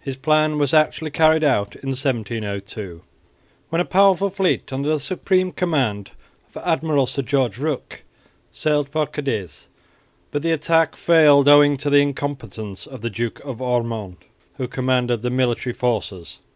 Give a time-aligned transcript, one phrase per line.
[0.00, 3.00] His plan was actually carried out in 1702,
[3.68, 6.10] when a powerful fleet under the supreme command
[6.52, 8.02] of Admiral Sir George Rooke
[8.50, 9.68] sailed for Cadiz;
[10.32, 14.16] but the attack failed owing to the incompetence of the Duke of Ormonde,
[14.56, 16.40] who commanded the military forces.